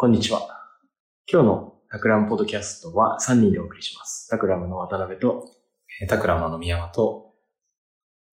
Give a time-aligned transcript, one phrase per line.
[0.00, 0.46] こんにちは。
[1.26, 4.28] 今日のタクラムポッドキャストは3人でお送りします。
[4.30, 5.44] タクラムの渡辺と、
[6.00, 7.32] えータクラムの宮山と、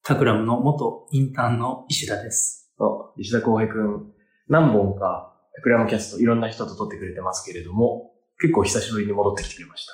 [0.04, 2.72] タクラムの元インターンの石田です。
[2.78, 4.12] と石田浩平くん、
[4.48, 9.94] 何本かタクラムキャストいろんな人と撮ってくれてますけれども、結構久しぶりに戻ってきてくれました。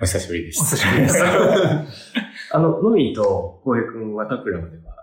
[0.00, 0.60] お久しぶりです。
[0.60, 1.24] お久しぶりです。
[2.54, 4.94] あの、ノミーと浩平くんはタクラムでは、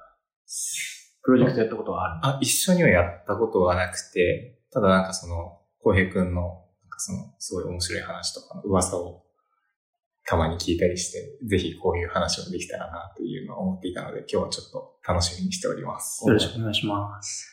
[1.23, 6.47] プロジェクトやったことはあるあ、一緒にはやったことはなくて、ただなんかその、浩平くんの、な
[6.87, 9.23] んかその、すごい面白い話とかの噂を
[10.25, 16.25] たまに聞いたりして、ぜひこういう話をできたらなというのを思っていたので、今日はちょっと楽しみにしております。
[16.25, 17.49] よろしくお願いします。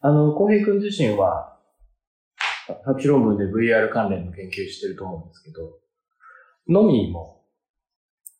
[0.00, 1.58] あの、浩平くん自身は、
[2.84, 5.78] 博士論文で VR 関連の研究してると思うんですけど、
[6.68, 7.42] ノミーも、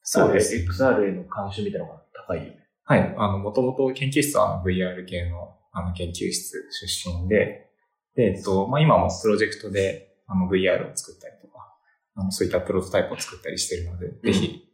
[0.03, 0.55] そうです。
[0.56, 2.59] XR への関心みたいなのが高いよね。
[2.84, 3.14] はい。
[3.16, 7.69] あの、もともと研究室は VR 系のあの研究室出身で、
[8.17, 11.75] で、えっと、まあ、今もプロジェクトであの VR を作ったりとか、
[12.17, 14.69] あのそういったプロトタイプを作ったりしているので、ぜひ、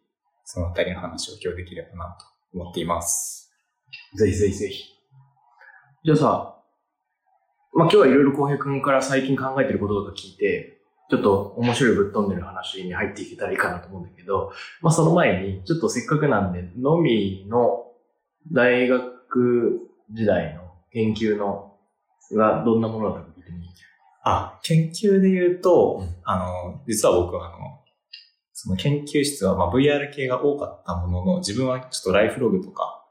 [0.44, 2.26] そのあたりの話を今日できればなと
[2.58, 3.50] 思っています。
[4.16, 4.84] ぜひぜひぜひ。
[6.04, 6.56] じゃあさ、
[7.72, 10.78] まあ、今日はいろいろ浩平くんから最近考えてることとか聞いて、
[11.10, 17.86] ちょっと面白いぶっ飛んでる話に入っていけたらいいかなと思うんだけど、まあ、その前に、ちょっとせっかくなんで、のみの
[18.52, 19.80] 大学
[20.12, 21.70] 時代の研究の
[22.36, 23.29] がどんなものだったか
[24.22, 26.16] あ、研究で言うと、うん。
[26.24, 27.80] あの、実は僕はあの、
[28.52, 33.02] その研究室はまあ VR 系が多かったものの、自分はちょっとライフログとか、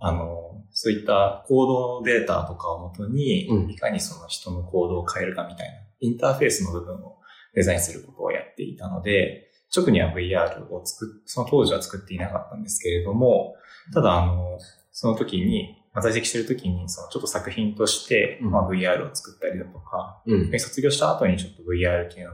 [0.00, 3.70] あの、そういった行動データとかをもとに、うん。
[3.70, 7.18] いかにその人の行動を変えるかみたいな、インターフェースの部分を
[7.54, 13.56] デザインすることをやっていたので、直には VR を作っ、その当時は作っていなかったんですけれども、
[13.92, 14.58] ただあの、
[14.92, 22.32] その時に、まあ在籍してる時に、そのちょっと作品として、うんまあ VR を作ったりだとか、うんで卒業した後にちょっと VR 系の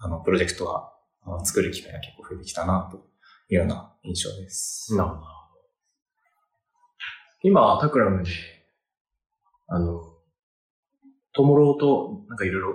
[0.00, 0.90] あのプロジェクトが
[1.44, 2.98] 作る機会が結構増えてきたなと
[3.50, 4.96] いうような印象です。
[4.96, 5.22] なるほど。
[7.42, 8.30] 今、タクラムで、
[9.68, 10.00] あの、
[11.32, 12.74] トモローとなんかいろいろ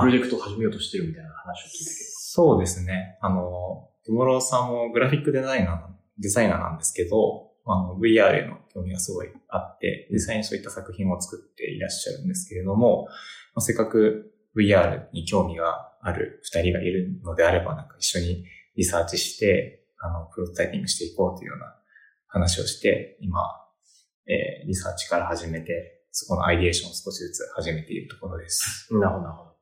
[0.00, 1.96] プロジェクトを始めようとしてるみたいな話を聞いたけ
[2.32, 3.18] そうですね。
[3.20, 5.78] あの、トモローさんもグラフィックデザイナー、
[6.18, 13.06] デザイナーなんですけど、あの VR への興味がすごいあって、実際にそういった作品を作っていらっしゃるんですけれども、
[13.54, 18.44] まあ、せっかく VR に興味がある二人がいるのであれば、なんか一緒に
[18.76, 21.76] リサーチして、あの、プロトタイピングしていこうというような
[22.28, 23.40] 話をして、今、
[24.26, 28.88] えーリサーチから始めて、そこのアイデエーションを少しずつ始めているところです。
[28.90, 28.98] ど。
[28.98, 29.56] なるほど、なるほど。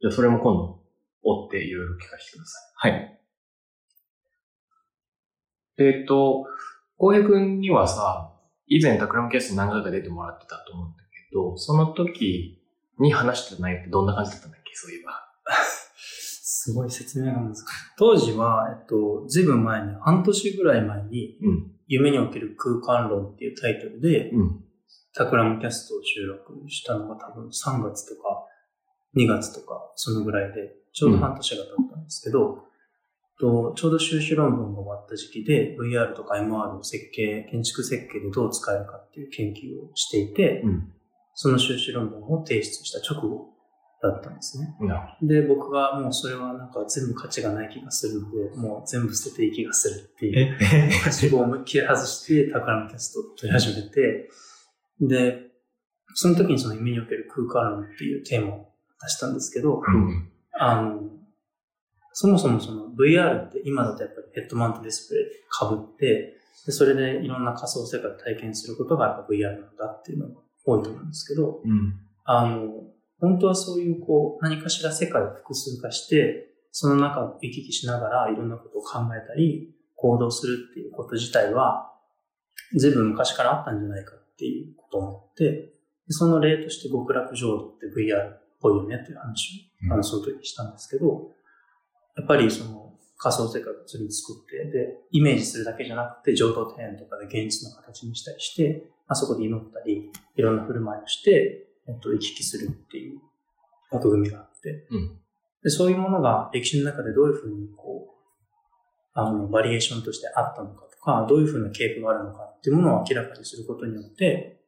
[0.00, 0.82] じゃあ、それも今度、
[1.22, 3.20] 追っていろいろ聞かせてくださはい。
[5.78, 5.82] い。
[5.82, 6.46] えっ、と、
[6.98, 8.32] 浩平くんにはさ、
[8.66, 12.62] 以前タクラムキャスト何回か出てもらってたと思うんだけど、その時
[12.98, 14.70] に話してた内容ってどんな感じだったんだっけ？
[14.74, 15.12] そういえば。
[15.98, 17.62] すごい説明が難しい。
[17.96, 21.72] 当時は、えっと、ずいぶん前に、半年ぐらい前に、うん。
[21.86, 24.64] 夢における空間論っていうタイトルで、うん。
[25.14, 28.44] タクラムキャストを収録したのが多分3月とか
[29.16, 32.64] 2月とかそのぐらいで、ちょうど半年が経ったんですけど、
[33.38, 40.92] とちょうど修士論文が終わった時期で VR とか MR を設計、建築設計でどう使えるかっていう研究をしていて、うん。
[41.38, 43.50] その修士論文を提出した直後
[44.02, 44.74] だったんですね。
[45.22, 54.30] で、僕がもうそれはなんか全部価値がない気がするので、もう全部捨てていい気がするっていうえはしごを思いっきり外して、タクラムキャストを撮り始めて、
[55.00, 55.42] で、
[56.14, 58.72] その時にその夢における空間論っていうテーマを
[59.02, 60.30] 出したんですけど、うん。
[60.58, 61.02] あの、
[62.18, 66.32] そもそもその VR って今だとやっぱりヘッドマウントディスプレイ被って、
[66.64, 72.00] でそれでいろんな仮想世界を体験することがやっぱ VR なんだっていうのが多いと思うんですけど、うん。
[72.24, 72.68] あの、
[73.20, 81.92] 本当はそういうこう、何かしら世界を複数化して、その中を行き来しながらいろんなことを考えたり、行動するっていうこと自体は、
[82.74, 85.72] 随分昔からあったんじゃないかっていうことを思って、で
[86.08, 91.36] その例として極楽浄土って VR っぽいよねっていう話を、あの、その時にしたんですけど、
[92.16, 103.20] やっぱりその仮想世界をそれに作って、で、イメージするだけじゃなくて、浄土庭園とかで現実の形にしたりして、あそこで祈ったり、いろんな振る舞いをして、えっと、行き来するっていう
[103.90, 105.18] 枠組みがあって、うん。
[105.62, 108.16] でそういうものが歴史の中でどういうふうにこう、
[109.14, 114.60] あの、バリエーションとしてあったのかとか、どういうふうな傾向があるのかっていうものを明らかにすることによって、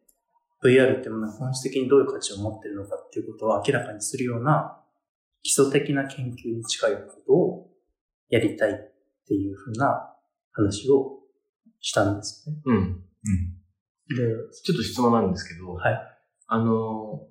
[0.62, 4.77] VR ってものが本質的にどういう価値を持っているのかっていうことを明らかにするような
[5.42, 7.70] 基礎的な研究に近いことを
[8.28, 8.74] やりたいっ
[9.26, 10.14] ていうふうな
[10.52, 11.18] 話を
[11.80, 12.56] したんですね。
[12.64, 12.76] うん。
[12.76, 12.84] うん。
[14.08, 14.16] で、
[14.62, 15.98] ちょっと質問なんですけど、はい。
[16.46, 17.26] あの、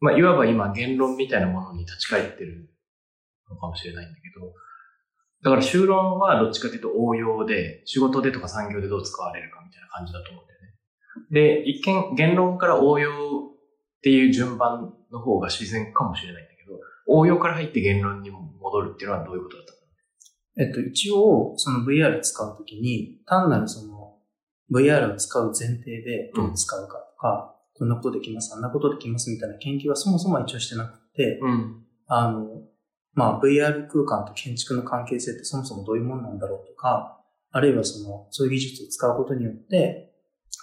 [0.00, 2.70] まあ、いわば今言論みたいなものに立ち返ってる
[3.48, 4.52] のかもしれないんだけど、
[5.42, 10.74] だから修論はどっちかというと応用で、仕事でとか産業でどう使われるかみたいな感じだと思うんだよね。
[11.30, 13.12] で、一見言論から応用っ
[14.02, 16.53] ていう順番の方が自然かもしれない
[17.06, 19.74] 応用から入って言論に戻るっていうのはどういうことだった
[20.56, 24.18] えっと、一応、その VR 使うときに、単なるその
[24.72, 31.84] VR を使う前提でどう使うかとか、こんなことできます、あんなことできますみたいな研究はそもそも一応してなくて、うん。
[32.06, 32.46] あの、
[33.14, 37.20] まあ、VR 空間と建築の関係性ってそもそもどういうものなんだろうとか、
[37.50, 40.12] あるいはその、そういう技術を使うことによって、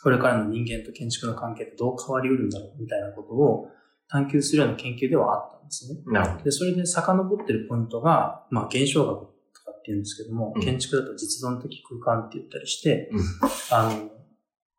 [0.03, 3.67] これからの人間と建築の関係ってどう変わりうるんだろうみたいなことを
[4.11, 5.99] 探求するような研究ではあったんですね。
[6.05, 6.43] なるほど。
[6.43, 9.25] で、それで遡ってるポイントが、まあ、現象学と
[9.63, 13.23] かって言うんですけども、うん建築だと実存的空間って言ったりして、うん
[13.71, 14.09] あの、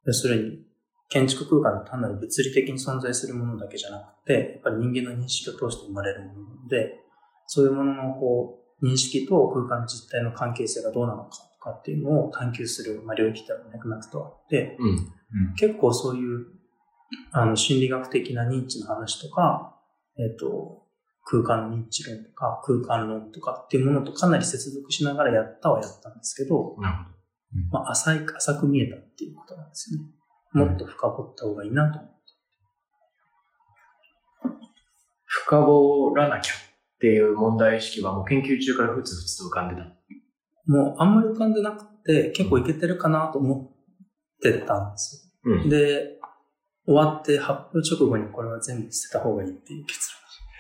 [0.07, 0.59] 要するに、
[1.09, 7.01] 建築空間の単なる物理的に存在するものだけじゃなくて、やっぱり人間の認識を通して生まれるものなので、
[7.47, 15.55] そういうもののこう、認識と空間の実態の関係性がどうなのかとかっていうのを探求する、まあ、領域では脈々とあって、うん。
[15.55, 16.47] 結構そういう、
[17.33, 19.79] あの、心理学的な認知の話とか、
[20.19, 20.83] えっ、と、
[21.25, 27.13] 空間の認知論とか、空間論とかっていうものとかなり接続しながらやったはやったんですけど、なるほど。
[27.71, 30.07] まあ、浅い、浅く見えたっていうことなんですよね。
[30.53, 32.23] もっと深掘った方がいいなと思って。
[35.25, 36.57] 深掘らなきゃっ
[37.01, 39.83] ていう問題意識はもう研究中からふつふつと浮かんでた。
[40.67, 43.73] もうあんまり浮かんでなくて、結構いけてるかなと思
[44.37, 45.69] ってたんですうよ。。
[45.69, 46.19] で、
[46.87, 50.11] 終わって発表直後にこれは全部捨てた方がいいっていう結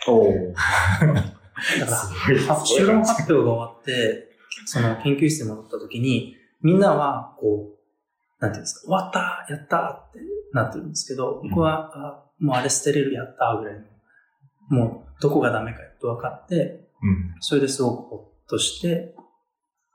[0.07, 0.53] 論。
[1.81, 4.29] だから、発修論発表が終わって、
[4.67, 10.19] その研究室に戻った時に、みんなは、こう、なんていうんですか、終わったやったって
[10.53, 13.87] なってるんですけど、僕は、あもうあれ捨てれるやったぐらいの、
[14.69, 17.35] もうどこがダメかやっと分かって、うん。
[17.41, 19.15] それですごくほっとして、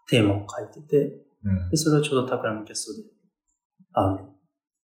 [0.10, 0.98] テーマを書いてて、
[1.44, 1.70] うん。
[1.70, 3.10] で、それをちょうどタクラムキャストで、
[3.94, 4.34] あの、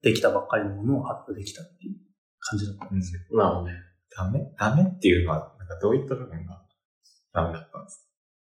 [0.02, 1.98] できたばっかりのものを発表できたっていう
[2.40, 3.22] 感じだったんですよ。
[3.38, 3.74] なるほどね。
[4.16, 4.40] ダメ？
[4.58, 6.62] ダメっていうのは、なんかどういった部分が
[7.34, 8.08] ダメだったんです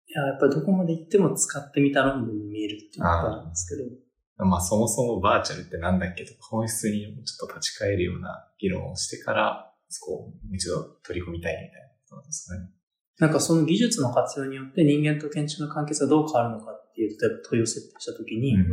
[0.07, 3.89] いや、やっぱりどこまで行っても使ってみた論文に見えるっていうことなんですけど、
[4.37, 12.69] かまあそもそもバーチャルってなんだっけとか、本質にちょっと立ち返るような議論をしてから、そこを一度取り込みたいみたいなことなんですかね。
[13.19, 18.65] なんかその技術の活用によって人間と建築の関係性がどう変わるのかっていう、例えば問いを設定したときに、うん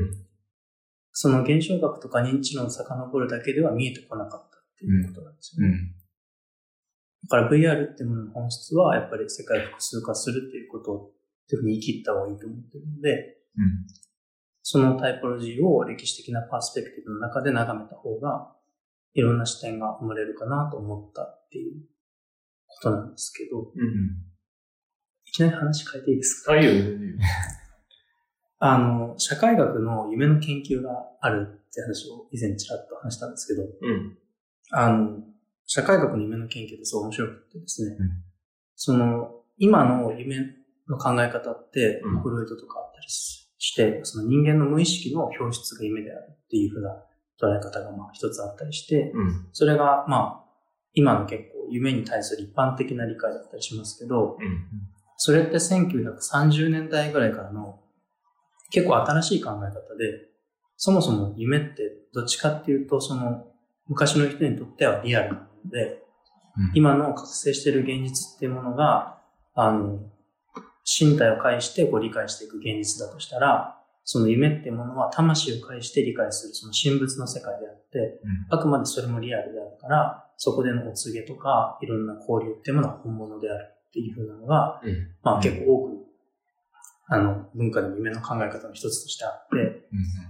[1.12, 5.68] その現象学とか認知論を遡るだけでは見えてこなかったっていうことなんですよね。
[5.68, 5.94] うん。
[7.28, 11.12] だから VR っていうものの本質はやっぱり世界を複数化するっていうことをっ
[11.48, 13.86] ていうふうに言い切った方がいいと思ってるので、うん。
[14.62, 18.54] そのタイポロジーを歴史的なパースペクティブの中で眺めた方が、
[19.14, 21.82] いろんな視点が生まれるかなと思ったっていう
[22.66, 23.66] ことなんですけど、うん。
[25.26, 26.52] いきなり話変えていいですか？
[26.52, 26.86] あ、いいよ、いいよ。
[28.64, 34.16] あの、社会学の夢の研究があるって話を以前ちらっと話したんですけど、うん。
[34.70, 35.18] あの、
[35.66, 38.08] 社会学の夢の研究ってすごい面白くてですね、うん
[38.76, 40.36] その、今の夢
[40.88, 46.90] の考え方って、うんフロイトとかあったりして、その人間の無意識の表出が夢であるっていうふうな
[47.42, 49.48] 捉え方がまあ一つあったりして、うん。
[49.50, 50.44] それがまあ、
[50.94, 54.66] 今の結構夢に対する一般的な理解だったりしますけど、うん。
[55.16, 57.81] それって1930年代ぐらいからの
[58.72, 60.28] 結構新しい考え方で、
[60.76, 63.46] そもそも夢ってどっちかっていうと、その
[63.86, 66.02] 昔の人にとってはリアルなので、
[66.74, 69.18] 今の覚醒している現実っていうものが、
[69.54, 70.00] あの、
[70.84, 85.14] 身体を介してこう理解していく現実だとしたら、その夢っていうものは魂を介して理解するその神仏の世界であって、あくまでそれもリアルであるから、そこでのお告げとか、いろんな交流っていうものは本物であるっていうふうなのが、うん。
[85.22, 86.01] まあうん結構多く、
[87.12, 89.56] あの、文化でも夢の考え方の一つとしてあって、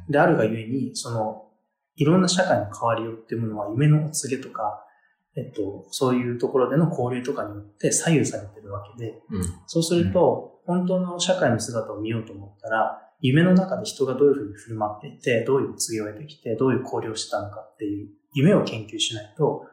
[0.06, 0.12] うん。
[0.12, 1.48] であるがゆえに、その、
[1.96, 4.84] いろんな社会の変わりようっていうものは夢のお告げとか、
[5.36, 9.42] えっと、そういうところでの交流とかによって左右されてるわけで、うん。
[9.66, 19.66] そうすると、本当の社会の姿を見ようと思ったら、夢の中で人がどういうふうに振る舞っていて、どういう告げを得てきて、どういう交流をしてたのかっていう夢を研究しないと、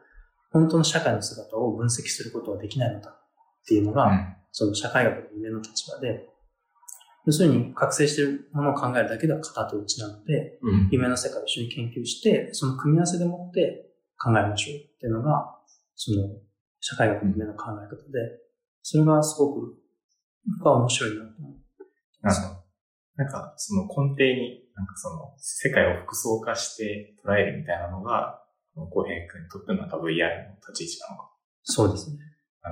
[0.52, 6.28] 本当の社会の姿を分析することはできないのだっていうのが、その社会学の夢の立場で、
[7.26, 10.88] 要するに覚醒しているものを考えるだけでは片手打ちなので、うん。
[10.90, 15.58] 夢の世界を一緒に研究して、その組み合わせでもって考えましょうっていうのが、
[15.96, 16.28] その
[16.80, 18.40] 社会学の夢の考え方で、
[18.82, 19.74] それがすごく
[20.58, 21.52] 僕は面白いなと思う。
[22.22, 22.64] なんか、
[23.16, 28.42] なんかその根底に、なんかその世界を複層化して捉えるみたいなのが、
[28.74, 31.30] この浩平君にとってのなんか VR の立ち位置なのか。
[31.62, 32.16] そうですね。
[32.62, 32.70] あ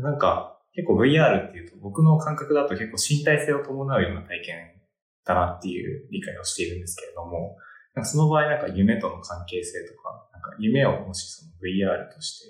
[0.00, 4.80] の、なんか、結構 VR っていうと、僕の感覚だと結構身体性を伴うような体験
[5.24, 7.56] だなっていう理解をしているんですけれども、
[7.94, 12.46] なんかその場合なんか夢との関係性とか、なんか夢をもしその VR として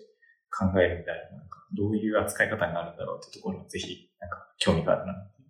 [0.51, 5.49] 考えるみたいな、なんかどういう扱い方になるんだろうってところにぜひ、なんか興味があるなっていう。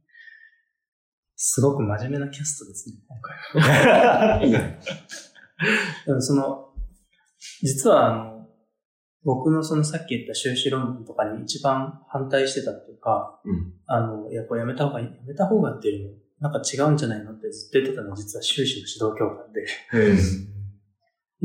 [1.37, 4.39] すごく真面目なキャストですね、今回は。
[6.07, 6.73] でもその、
[7.63, 8.40] 実はあの、
[9.25, 13.75] 僕のそのさっき言った修士論文とかに一番反対してたっていうか、うん。
[13.87, 19.67] あの、いや、これやめた方がいい、やめた方がっていうの、なんか違うんじゃないのってずっと言ってたのは実は修士の指導教官で。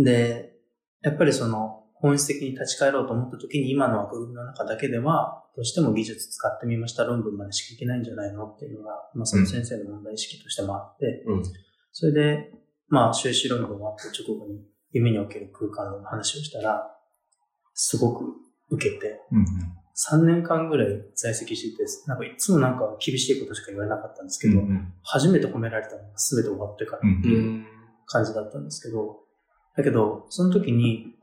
[0.04, 0.54] で、
[1.02, 11.44] やっぱりその、本質的に立ち返ろうと思った時に今の枠組みの中だけでは、どうしても技術使ってみました論文までしかいけないんじゃないのっていうのが、まあその先生の問題意識としてもあって、うん。
[11.92, 12.52] それで、
[12.90, 16.95] まあ修士論文終わった直後に夢における空間の話をしたら、
[17.76, 18.26] すごく
[18.72, 19.46] 受けて、うん
[19.98, 27.66] 3年間ぐらい在籍してて、なんかいつもなんか厳しいことしか言われなかったんですけど、うん初めて褒められたのが全て終わってからうんっていう
[28.06, 29.20] 感じだったんですけど、
[29.78, 31.16] だけど、その時に、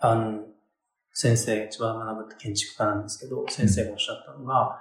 [0.00, 0.40] あの、
[1.12, 4.80] 先生、千葉学って建築家なんですけど、先生がおっしゃったのが、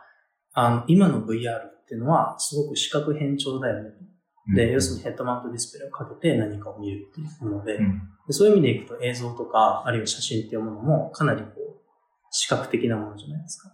[0.54, 3.92] あの、今の VR っていうのはすごく視覚変調だよね。
[4.56, 8.02] で、要するにヘッドマウントディスプレイをかけて何かを見るっていうもので、うん。
[8.28, 11.62] でそういう意味でいくと映像とか、あるいは写真っていうものもかなりこう、
[12.32, 13.72] 視覚的なものじゃないですか。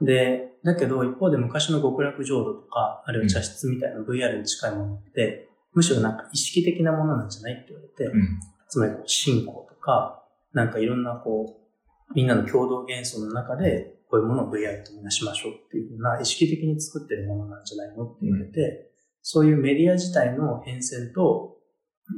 [0.00, 0.06] うん。
[0.06, 8.40] で、だけど一方で昔の極楽浄土とか、あるいは茶室みたいな VR に近いものって、むしろなんか意識的なものなんじゃないって言われて、うん。
[8.68, 10.22] つまりこう信仰とか、
[10.52, 18.90] なんかいろんなこう、みんなの共同幻想の中で、こういうものを VR とみなしましょうっていうふうな意識的に作ってるものなんじゃないのって言われて、
[19.26, 21.56] そういうメディア自体の変遷と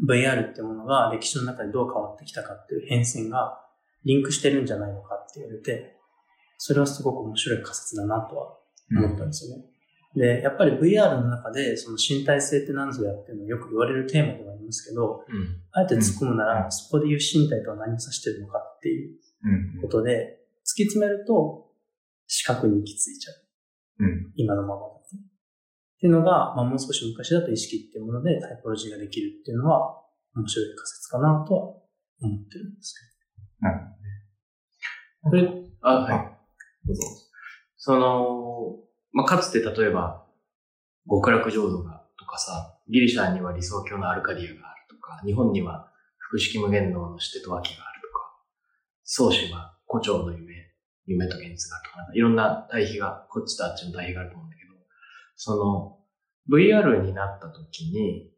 [0.08, 3.60] VR ってものが歴史の中でどう変わってきたかっていう変遷が
[4.04, 5.96] リンクしてるんじゃないのかって言われて、
[6.58, 8.58] それはすごく面白い仮説だなとは
[8.90, 9.64] 思ったんですよね。
[10.16, 15.60] で、やっぱり VR の中でその身体性って何ぞやっていうのはよく言われるテーマではありますけど、うん。
[15.70, 21.68] あえて突っ込むなら、うんそこで言う身体とは何を指してるのかっていううんことで、突き詰めると
[22.26, 23.32] 視覚に行き着いちゃ
[24.00, 24.04] う。
[24.04, 24.95] うん今のまま。
[25.96, 30.02] っていうのが、まあ、もう少し昔だと意識っていうものでタイポロジーができるっていうのは
[30.34, 31.60] 面白い仮説かなとは
[32.20, 32.94] 思ってるんです
[33.60, 33.80] なる
[35.22, 35.48] これ、
[35.80, 36.18] あ、はい。
[36.86, 37.02] どうぞ。
[37.76, 38.76] その、
[39.12, 40.24] まあ、かつて例えば、
[41.08, 48.36] 極楽浄土がとかさ、ギリシャには理想郷のアルカディアがあるとか、日本には複式無限能のシテトワキがあるとか、
[49.04, 50.54] 宗主は古鳥の夢、
[51.06, 54.65] 夢と現実があるとかいろんな対比が、こっちとあっちの対比があると思うんだけど、
[55.36, 55.98] その、
[56.50, 58.30] VR になった時に、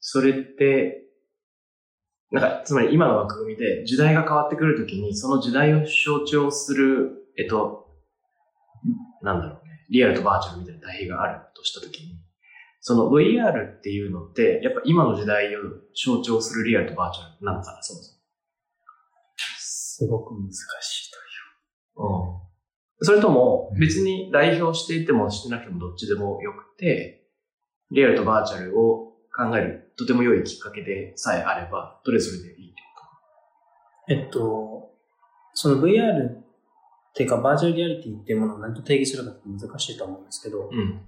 [0.00, 1.04] それって、
[2.30, 7.86] なんか、つまり今の枠組みで時代が変わってくるときに、その時代を象徴する、えっと、
[9.22, 12.18] なんだろうね、リアルとバーチャルみたいな対比があるとしたときに、
[12.80, 15.60] その VR っていうのって、やっぱ今の時代を
[15.94, 18.20] 象徴するリアルとバーチャルなのかな、そもそも
[19.58, 21.09] すごく難しい。
[23.02, 27.24] それともうん、別に代表していてもしてなくてもどっちでもよくて、
[27.90, 32.82] リアルとバーチャルを考えるとても良いきっかけでさえあれば、どれそれでいいって
[34.06, 34.20] こいう。
[34.20, 34.90] えっと、
[35.54, 41.00] その VR っていうかバーチャルリアリティっていうものを何と定義するかって難しいと思うんですけど、とうん。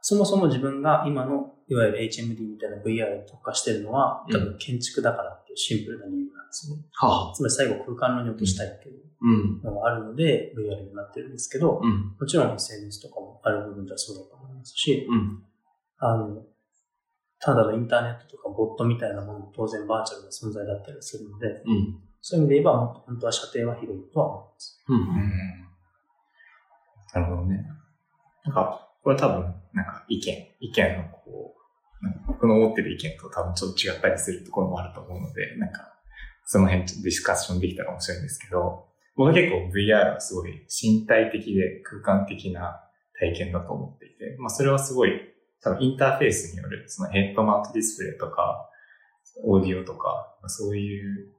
[0.00, 6.82] そもそも自分が今のいわゆる HMD みたいな VR に特化してるのは、多分建築だからっていうシンプルな理由なんですよね。
[6.94, 7.34] はあ。
[7.34, 9.11] つまり最後空間論に落としたいっていううん。
[9.62, 12.16] のがあるので VR になってるんですけど、うん。
[12.18, 15.42] もちろん SNS とかもある部分ではそうだと思いますし、うん。
[15.98, 16.42] あの、
[17.40, 21.98] ただのインターネットとかボットみたいなものも当然バーチャルな存在だったりするので、うん。
[22.20, 24.84] そういう意味で言えばもっと本当は射程は広いとは思います。
[24.88, 24.94] う。
[24.94, 25.62] うんん
[27.14, 27.66] なるほどね。
[28.44, 31.54] なんか、これ多分、なんか意見、意見のこ
[32.00, 35.92] う、なんか僕の思ってる意見と多分ちょっと違ったりするところもあると思うので、なんか、
[36.44, 42.80] その辺ちょっとディスカッションできたら面白いんですけど、僕は結構 VR はすごい身体的で空間的な
[43.18, 45.12] 体験だと思っていて、まあそれはすごい
[45.62, 48.68] 多分インターフェースによるそのヘッドマウントディスプレイとか、
[49.44, 51.32] オーディオとか、そういう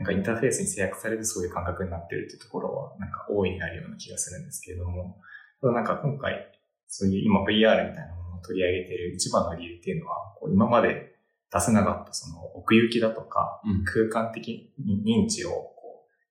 [0.00, 5.20] なんかインターフェースに制約されるそういう感覚になってるっていうところは、なんか大いにあるような気がするんですけれども、
[5.60, 6.50] ただなんか今回、
[6.88, 11.12] そういう今 VR みたいなものを取り上げている一番の理由っていうのは、こう今まで
[11.52, 13.84] 出せなかったその奥行きだとか、うん。
[13.84, 15.50] 空間的に認知を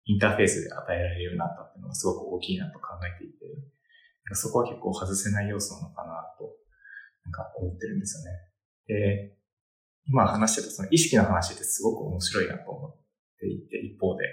[0.10, 3.46] インターフェースで与えられるようになったっていうのがすごく大きいなと考えていて、
[4.34, 6.50] そこは結構外せない要素なのかなと、
[7.26, 8.32] なんか思ってるんですよね。
[8.88, 9.38] で、
[10.08, 12.96] 今話してたその意識の話ってすごく面白いなと思っ
[13.40, 14.26] ていて、一方で。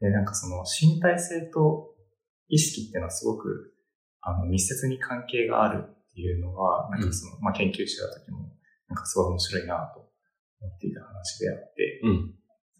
[0.00, 1.94] で、なんかその身体性と
[2.48, 3.72] 意識っていうのはすごく、
[4.22, 8.50] あの、密接に関係があるっていうのは、なんかその、まあ、研究してた時も、
[8.88, 10.00] なんかすごい面白いなと
[10.60, 12.34] 思っていた話であって、うん。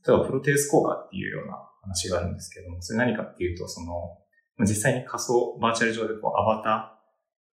[0.05, 4.19] 例えばプロテウス効果っていうような話があるんですけども、それ何かっていうと、その、
[4.57, 7.01] まあ実際に仮想、バーチャル上でこう、アバタ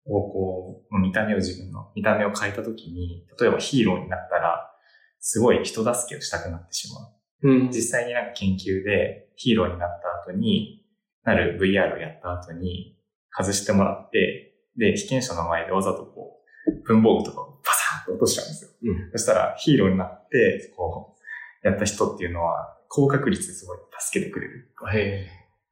[0.07, 4.71] ーをこう、見た目を自分の、見た目を変えたときに、例えばヒーローになったら、
[5.19, 7.13] すごい人助けをしたくなってしまう。
[7.43, 10.83] うん実際になんか研究でヒーローになった後に、
[11.23, 12.97] なる VR をやった後に
[13.37, 18.71] 外してもらって、で、被験者の前でわざとこう、文房具とかをバサーンと落としちゃうんですよ。
[18.83, 21.15] うんそしたらヒーローになって、こ
[21.63, 24.71] う、やった人っていうのは、高確率ですごい助けてくれる。
[24.93, 25.27] へ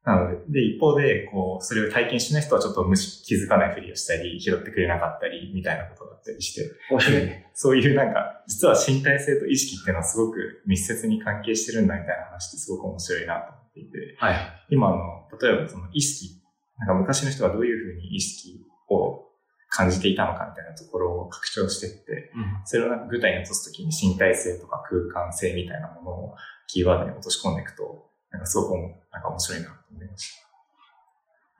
[0.06, 2.84] なので、で、一方で、こう、それを体験しない人はちょっと
[3.24, 6.70] 気づかないふりをしたり、拾ってくれなかったり、みたいなことだったりして。
[7.54, 14.36] そういうなんか、実は身体性と意識っていうのはすごく密接に関係してるんだみたいな話ってすごく面白いなと思っていて、はい。
[14.70, 14.96] 今の、
[15.42, 16.40] 例えばその意識、
[16.78, 19.26] なんか昔の人がどういうふうに意識を
[19.70, 22.62] 感じていたのかみたいなところを拡張していって、うん。
[22.64, 26.34] それを具体に落とすときに身体性とか空間性みたいなものを
[26.66, 28.72] キーワードに落とし込んでいくと、なんかすごく
[29.12, 30.46] なんか面白いなと思いました。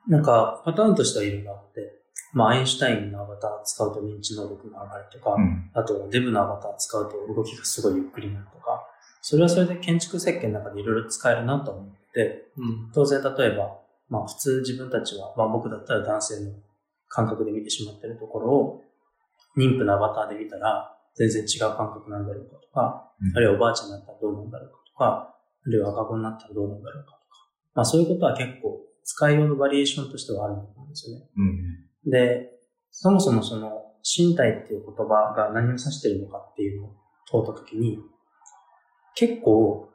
[0.07, 1.97] なんか、パターンとしてはいろいろあって、
[2.33, 5.69] まあ、アインシュタインのアバター使うと認知能力が上がるとか、うん。
[5.73, 8.85] あと、デブのアバター使うと動きがすごいゆっくりになるとか、
[9.21, 12.91] それはそれで建築設計の中でいろいろ使えるなと思って、うん。
[12.93, 16.51] 当然例えば、まあ普通自分たちは、まあ僕だったら男性の
[17.09, 18.83] 感覚で見てしまっているところを、
[19.57, 25.35] 妊婦のアバターで見たら全然違う感覚なんだろうかとか、あるいはおばあちゃんになったらどうなんだろうかとか、
[25.65, 27.19] あるいは赤子になったらどうなんだろうかとか、
[27.75, 31.25] まあそういうことは結構使いようのバリエーションとしてはあると思うんですよね。
[31.35, 32.11] うん。
[32.11, 32.51] で、
[32.91, 36.95] そもそもその身体っていう言葉が何を指しているのかっていうのを
[37.29, 37.99] 問うたときに、
[39.15, 39.89] 結構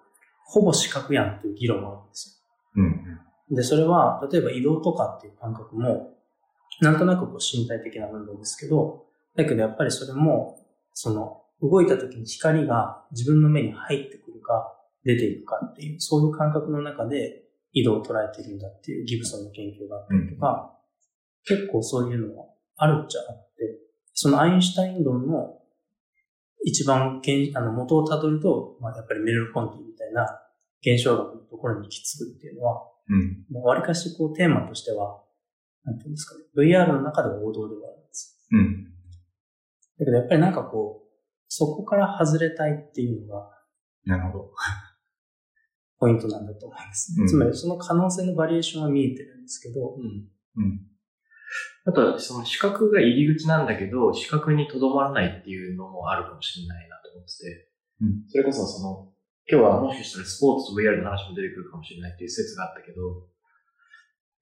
[0.45, 2.45] ほぼ視覚やんっていう議論があるんです
[2.77, 2.83] よ。
[2.83, 2.87] う
[3.55, 3.57] ん。
[3.57, 6.15] で、それは、例えば移動とかっていう感覚も、
[6.81, 9.05] なんとなくこう身体的な運動ですけど、
[9.37, 10.59] だけどやっぱりそれも、
[10.95, 14.72] その、動いた時に光が自分の目に入ってくるか、
[15.05, 20.79] 出ていくかっていう、そういう感覚の中で移動を捉えているんだっていうギブソンの研究があったりとか、
[21.45, 23.79] 結構そういうのはあるっちゃあって、
[24.15, 25.59] そのアインシュタイン論の
[26.65, 30.27] 一番原あの元をたどると、まあ、やっぱりメルロコンティみたいな
[30.81, 33.45] 現象学のところに行き着くっていうのは、うん。
[33.51, 35.23] もう割かしこうテーマとしては、
[35.85, 38.39] なんていうんですかね、VR の中では王道ではあるんです。
[38.53, 38.85] うん。
[39.99, 41.09] だけどやっぱりなんかこう、
[41.49, 43.49] そこから外れたいっていうのが
[44.05, 44.51] なるほど。
[46.03, 47.15] ポイントなんだと思います。
[47.17, 50.27] うんつまりその可能性のバリエーションは見えてるんですけど、うん。
[50.57, 50.81] うん。
[51.85, 57.69] あとは、その視覚が入り口なんだけど、視覚にとどまらないっていうのもあるかもしれないなと思ってて、
[58.01, 59.13] うんそれこそその、
[59.49, 63.29] 今日はもしかしたらスポーツと VR の話も出てくるかもしれないっていう説があったけど、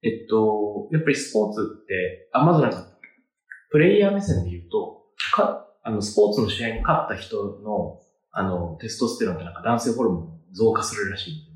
[0.01, 2.87] えっと、やっぱりスポーツって、あ、まずなんか、
[3.69, 5.03] プレイヤー目線で言うと、
[5.35, 7.99] か、あの、スポーツの試合に勝った人の、
[8.31, 11.50] あの、テストステロンってなんか男性ホルモン増加するらしい。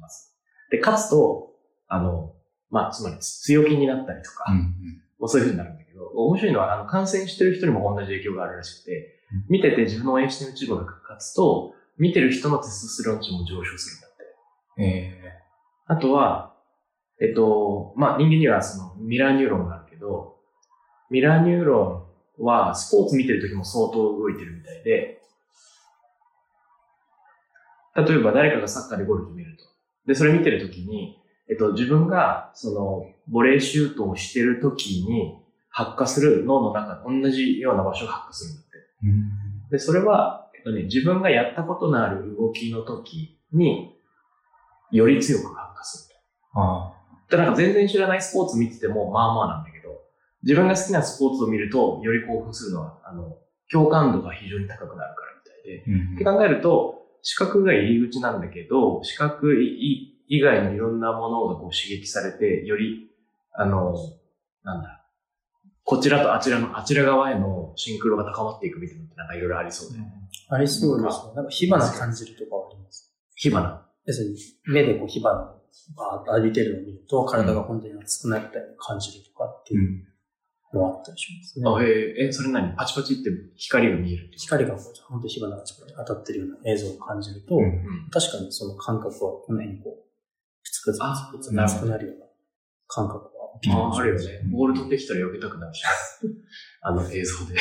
[0.71, 1.53] で、勝つと、
[1.87, 2.33] あの、
[2.69, 4.57] まあ、つまり強気になったりとか、うん。
[5.19, 14.83] もうそういう風になるんだけど、面白いのは、あの、感染してる人にも同じ影響があるらしくて、見てて自分の応援してるチームが勝つと、見てる人のテストステロン値も上昇するんだって。
[14.83, 15.25] え
[15.87, 16.55] あとは、
[17.21, 20.37] えっと、まあ、人間にはそのミラーニューロンがあるけど、
[21.09, 25.21] ミラーニューロンはスポーツ見てる時も相当動いてるみたいで、
[27.95, 29.64] 例えば誰かがサッカーでゴール決めると。
[30.07, 31.17] で、それ見てる時に、
[31.49, 35.39] えっと、自分がそのボレーシュートをしてる時に
[35.69, 38.77] 発火する脳の中、同じような場所が発火するんだって。
[39.03, 39.09] ー。
[39.09, 39.11] う
[39.67, 39.69] ん。
[39.69, 43.95] で、それは、えっとね、自分がやったことのある動きの時に、
[44.91, 46.15] より強く発火する
[46.53, 46.61] と。
[46.61, 46.93] あ
[47.29, 50.01] でなんか全然知らないスポーツ見てても、まあまあなんだけど、
[50.43, 53.37] 自分が好きなスポーツを見ると、より興奮するのは、あの、
[53.71, 55.83] 共感度が非常に高くなるからみたいで。
[55.87, 55.91] あ。
[55.91, 63.09] うんって考えると、視覚が入り口なんだけど、視覚以以外のいろんなものがこう刺激されて、より、
[63.53, 63.95] あの、
[64.63, 65.03] なんだ、
[65.83, 69.99] こちらとあちらの、あちら側へのシンクロが高まっていくみたいなのってなんかいろいろありそうで。
[70.49, 71.33] ありそうですね。
[71.33, 73.11] なんか火花感じるとかはあります。
[73.33, 73.87] 火花？
[74.05, 75.61] 要するに、目でこう火花を
[75.97, 79.77] バーッと浴びてるのを見ると、体が本当に熱くなったように感じるとかってう。
[79.77, 80.14] いうん
[80.73, 81.65] のはあったりしますね。
[81.67, 82.75] あ、へえ、え、それ何？
[82.75, 88.09] パチパチって光が見える光がこう、本当に火花がちょっと当たってるような映像を感じると、うんうん。
[88.11, 90.03] 確かにその感覚はこの辺にこう、
[90.63, 92.25] プツプツプツプツあ熱くなるような
[92.87, 94.25] 感覚は起きてああるよね。
[94.45, 95.83] うんボール飛んできたら避けたくなるし。
[96.81, 97.55] あの映像で。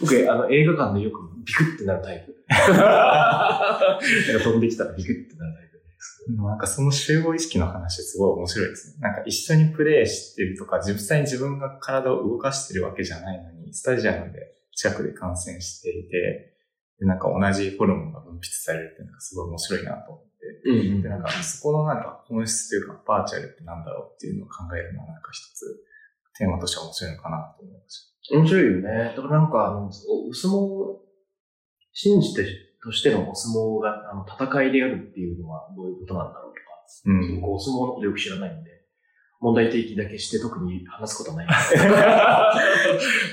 [0.00, 2.34] 僕、あの映画館でよくビクってなるタイプ。
[2.48, 4.00] なんか
[4.42, 5.67] 飛んできたらビクってなるタイプ
[6.28, 6.36] で。
[6.36, 9.00] なんかその集合意識の話すごい面白いですね。
[9.00, 14.38] なんか一緒にプレイしてるとか、実際に自分が体を動かしてるわけじゃないのに、スタジアムで
[14.74, 16.54] 近くで観戦していて、
[17.00, 20.28] でなんか同じホルモンが分泌されるっていうのがすごい面白いなと思って。
[20.66, 25.84] うんで、なんかそこのなんか本質というか、バーチャルってなんだろうっていうのを考えるのはなんか一つ
[26.38, 28.36] テーマとしては面白いのかなと思いました。
[28.36, 29.14] 面白いよね。
[29.16, 30.98] だからなんか、あの、相撲、
[31.92, 32.44] 信じて
[32.82, 36.68] としてのお相撲が、あの、戦いであるっていうのはどういうことなんだろうとか、
[37.06, 37.40] うん。
[37.40, 38.70] 僕お相撲のことよく知らないんで、
[39.40, 41.46] 問題提起だけして特に話すことはない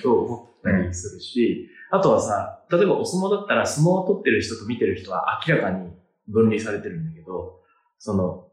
[0.03, 5.91] と 思ったりするし、あとはさ、例えばお相撲だったら相撲を取ってる人と見てる人は明らかに
[6.27, 7.62] 分離されてるんだけど、
[7.97, 8.47] その、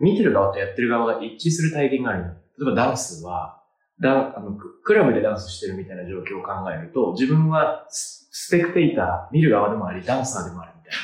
[0.00, 2.26] 見てる側とやってる側が一致する体験があるよ。
[2.26, 3.61] 例えばダンスは、
[4.00, 10.98] ダあのククラブでダンスしてるみたいな状況を考えると、自分はススペクテーター、見る側でもあり、ダンサーでもあるみたいな、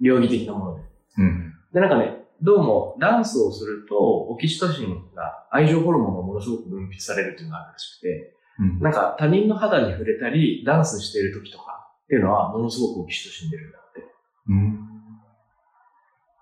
[0.00, 0.82] 両義的なもので。
[1.18, 1.54] うん。
[1.72, 8.80] で、なんかね、どうもダンスをすると、オキシトシンが、愛情ホルモンがものすごく分泌されるっていうのがあるらしくて、うん。
[8.80, 14.04] なんか他人の肌に触れたり、ダンスしている時とかっていうのは、ものすごくオキシトシン出るんだって。
[14.48, 14.88] うん。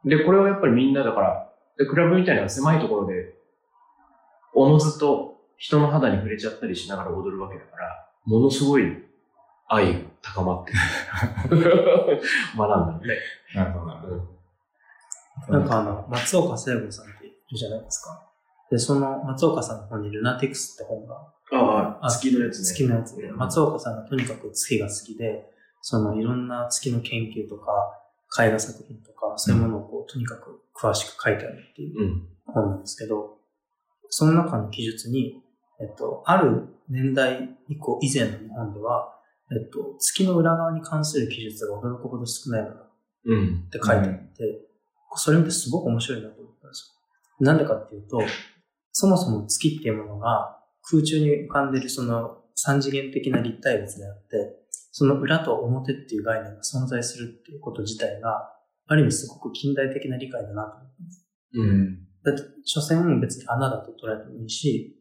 [0.07, 3.35] で、これはやっぱりみんなだから、でクラブみたいな狭いところで、
[4.55, 8.85] おのずと人の肌に触れちゃったりしながら踊るわけだから、ものすごい
[9.69, 10.73] 愛が高まって。
[11.53, 11.59] 学ん
[12.57, 13.15] だのね。
[13.55, 15.59] なるほど、なるほど。
[15.59, 18.27] なんかあの、松岡聖子さんっているじゃないですか。
[18.71, 21.15] で、その松岡さんの本にルナティクスって本が、
[21.53, 22.65] ああ、あ月のやつね。
[22.65, 25.51] 月のやつで、うん松岡さんがとにかく月が好きで、
[25.83, 28.01] そのいろんな月の研究とか、
[28.43, 32.29] 絵画作品とか、そういうものをこう、とにかく詳しく書いてあるっていううん。
[32.47, 33.39] 本なんですけど、
[34.09, 35.43] その中の記述に、
[35.81, 39.15] えっと、ある年代以降以前の日本では、
[39.51, 42.91] えっと、月の裏側に関する記述が驚くほど少ないのだ
[43.25, 43.65] うん。
[43.67, 44.71] って書いてあって、
[45.17, 46.95] それ見てすごく面白いなと思ったんです
[47.41, 47.45] よ。
[47.45, 48.21] なんでかっていうと、
[48.93, 54.61] そもそも月っていうものが空中に浮かんでるその三次元的な立体物であって、
[54.93, 58.53] その裏と表っていう概念が存在するっていうこと自体が、
[58.87, 61.27] ある意味すごく近代的な理解だなと思ってます。
[61.55, 61.99] うん。
[62.25, 65.00] だって、所詮別に穴だと捉えてもいいし、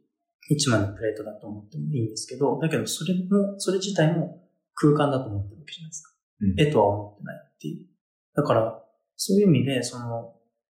[0.50, 6.14] 一枚のプレートだと思ってもいいんですけど、だけどそれも、それ自体も空間だと思ってるわけじゃないですか。
[6.42, 7.88] うん絵とは思ってないっていう。
[8.34, 8.82] だから、
[9.16, 10.36] そういう意味で、その、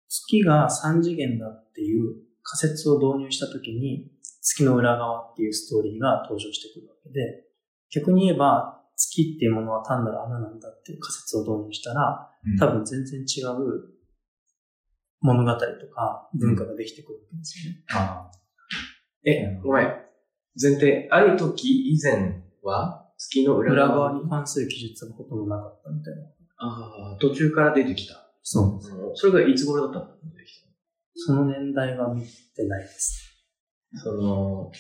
[0.10, 7.46] 月が三次元だっていう仮説を導入したときに、月の裏側っていうストーリーが登場してくるわけで、
[7.92, 14.02] 逆に言えば、月っていうものは単なる穴なんだっていう仮説を導入したら、多分全然違う
[15.22, 15.60] 物語と
[15.94, 17.84] か文化ができてくるわけですよね。
[17.94, 18.32] あ
[19.26, 19.88] え、ごめん。
[20.62, 26.24] 前提、ある時以前は月の裏裏側側に関する記述がほとんどなかったみたいな。
[26.58, 28.32] ああ、途中から出てきた。
[28.42, 28.74] そう。
[28.74, 28.82] うん
[29.16, 30.52] それがいつ頃だったの出てき
[31.16, 33.46] その年代は見てないです。
[33.94, 34.72] たその、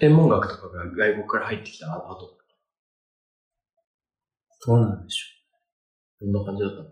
[0.00, 2.38] 天文学とかが外国から入ってきた後、
[4.66, 6.32] どうなんでしょう。
[6.32, 6.90] どんな感じだったの？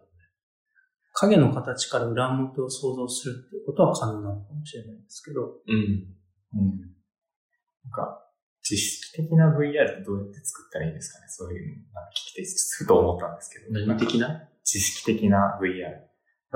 [1.12, 6.19] 影の形から裏表を想像するっていうことは可能なのかもしれないですけど、うん。
[6.54, 6.80] うん。
[7.84, 8.26] なんか、
[8.62, 11.26] 知識的な VR ってどうやって作ったらいいんですかね？
[11.28, 13.86] そういうの、なんか聞きてすると思ったんですけど。
[13.86, 14.48] 何的な？
[14.64, 15.72] 知識的な VR。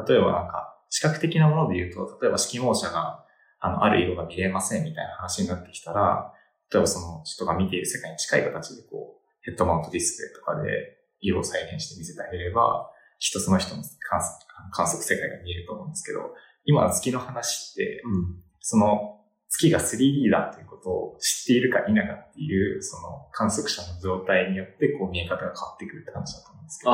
[0.07, 3.25] 例えばなんか、視覚的なもので言うと、例えば色盲者が、
[3.59, 6.33] あの、ある色が見れませんみたいな話になってきたら、
[6.71, 18.43] 例えばその人が見ている世界に近い形でこう、ヘッドマウントディスプレイとかで色を再現して見せてあげれば、きっとその人の観測観測世界が見えると思うんですけど、今の月の話って、うん。
[18.61, 19.24] その
[19.55, 26.91] 月が 3D だっていうことを知っているか否かっていう、その観測者の状態によってこう見え方が変わってくるって話だと思うんですけど。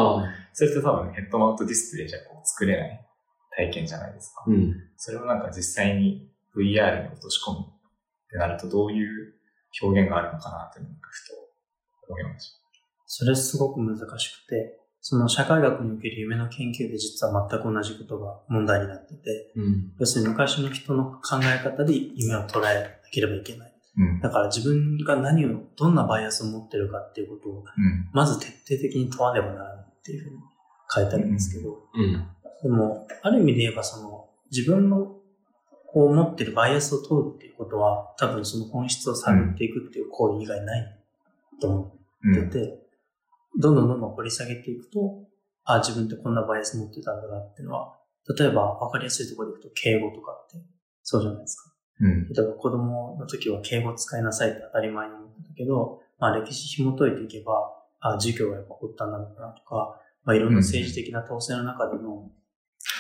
[0.52, 3.06] それって多分ヘッドマウントディスプレイじゃこう作れない
[3.56, 4.44] 体験じゃないですか。
[4.46, 4.74] うん。
[4.96, 7.64] それをなんか実際に VR に落とし込むっ
[8.30, 9.34] てなるとどういう
[9.80, 11.34] 表現があるのかなっていうのをふと
[12.08, 12.52] 思いまし
[13.06, 19.92] それすごく難しくて、その社会学における夢の研究で実は全く同じことが問題になってて、うん。
[19.98, 23.70] 要するに昔の人の考え方で夢を捉えなければいけない。
[23.70, 24.02] た。
[24.02, 24.20] うん。
[24.20, 28.08] だから自分が何を、どんなバイアスを持ってるかっていうことを、うん。
[28.12, 30.36] まず徹底的に問わねばならないっていうふうに
[30.94, 32.26] 書いてあるんですけど、うん。
[32.62, 35.16] でも、ある意味で言えば、その、自分の、
[35.92, 41.00] こう持ってるバイアスを問うっていうことは、多分その本質を探っていくっていう行為以外ない
[41.60, 42.46] と思うん。
[42.46, 42.79] ってて、
[43.58, 45.24] どんどんどんどん掘り下げていくと、
[45.64, 47.96] あ、自分ってこんなバイアス持ってたんだなっていうのは、
[48.38, 50.56] 例えば分かりやすいところでいくと、敬語とかって、
[51.02, 51.72] そうじゃないですか。
[52.00, 52.28] うん。
[52.28, 62.30] 例えば子供の時は敬語使いなさいって当たり前に思ってたけど、まあ歴史紐解いていけば、あ、授業がやっぱ発端なのかなとか、まあいろんな政治的な統制の中での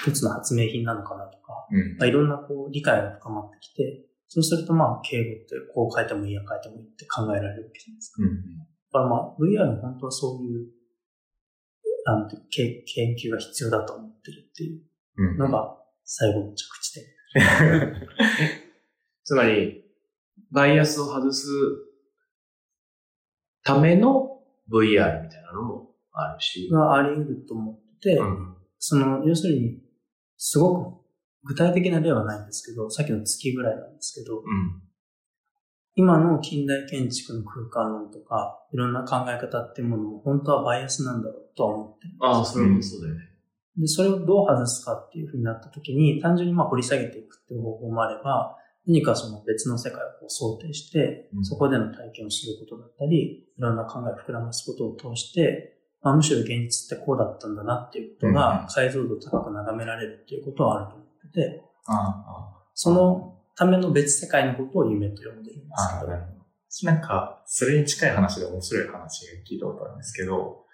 [0.04, 8.22] 一つの発明品なのかなとか、うんまあ、いろんなこう理解が深まってきて、そうするとまあ敬語ってこう変えてもいいや変えてもいいって考えられるわけじゃないですか。
[8.22, 8.69] うん。
[8.92, 10.68] まあ VR の本当はそういう、
[12.04, 14.82] なんていうけ研究が必要だと思ってるっていう
[15.16, 15.38] うん。
[15.38, 17.04] のが最後の着地点。
[19.24, 19.84] つまり、
[20.50, 21.46] バイアスを外す
[23.62, 26.68] ための VR みたいなのもあるし。
[26.68, 28.56] があり得ると思ってて、うん。
[28.78, 29.82] その、要するに、
[30.36, 31.00] すごく
[31.44, 34.82] 具体的な例はないんですけど、さっきの月ぐらいなんですけど、うん。
[35.94, 42.14] 今の近代建築の空間論とか、いろんな考え方っていうものも本当はバイアスなんだろうとは思ってる。
[42.20, 43.20] ああ、それもそうだよね。
[43.76, 66.40] で、それをどう外すかっていうふうになった時に、単純にまあ掘り下げていくっていう方法もあれば、何かその別の世界を想定して、うんそこでの体験をすることだったり、いろんな考えを膨らますことを通して、まあ、むしろ現実ってこうだったんだなっていうことうんが解像度高く眺められるっていうことはあると思ってて、ああ、そのための別世界のことを夢と呼んでるんですけどなる、ほど。
[66.84, 69.02] なんか、それに近い話で面白い話が
[69.48, 70.64] 聞いたことあるんですけど、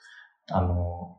[0.51, 1.19] あの、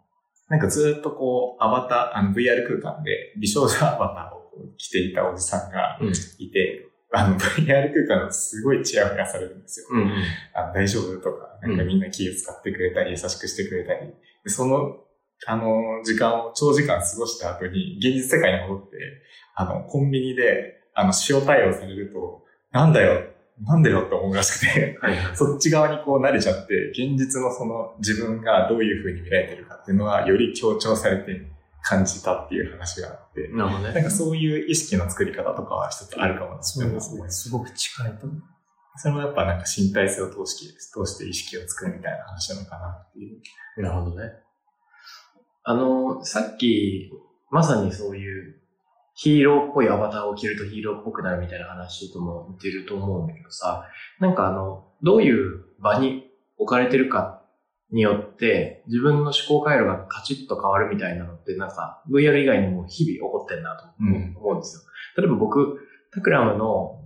[0.49, 6.13] なんかずっとこう、アバター、あの VR 空間で美少女アバターを着ていたおじさんがうん。
[6.37, 9.87] いて、あの VR 空間のすごいチヤホヤされるんですよ。
[9.91, 10.11] うん。
[10.53, 14.97] あの大丈夫とか、なんかみんな気を使ってくれたり、優しくしてくれたり、でその、
[15.45, 18.97] あの、時間を長時間過ごした後に、現実世界に戻って、
[19.55, 23.23] あの、コンビニで、あの、塩対応されると、なんだよ、
[23.61, 24.97] なんだよって思うらしくて。
[25.35, 31.51] そっち側にこう慣れちゃって、現実のその自分がどういう風に見られてるかっていうのは、より強調されて
[31.83, 33.93] 感じたっていう話があって、なるほどね。
[33.93, 37.29] なんかそういう意識の作り方とかは一つあるかもなってそうですね。
[37.29, 38.41] すすごく近いと思う。
[38.95, 43.81] それもやっぱなんか身体性を通して、通して意識を作るみたいな話なのかなっていう。
[43.83, 44.31] なるほどね。
[45.63, 47.11] あの、さっき、
[47.51, 48.61] まさにそういう
[49.19, 57.41] ヒーローっぽいアバターを着るとヒーローっぽくなるみたいな話とも似てると思うんだけどさ、なんかあの、どういう場に置かれてるか
[57.91, 63.85] によって自分の思考回路がカチッと変わるみたいなのってなんか VR 以外にも日々起こってんなと
[64.39, 64.81] 思うんですよ。
[65.17, 65.79] 例えば僕、
[66.13, 67.03] タクラムの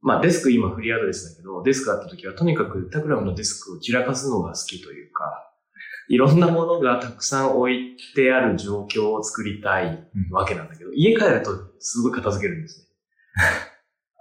[0.00, 5.53] まあデスク今フリーアドレスだけど、デスクあった時はとにかくタクラムのデスクを散らかすのが好きというか、
[6.08, 12.86] いろんなものがたくさん置いてある状況を作りたいわけなんだけど、家帰るとすごい片付けるんですね。